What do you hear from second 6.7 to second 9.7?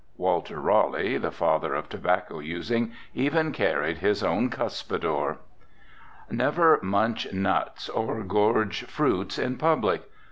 munch nuts or gorge fruits in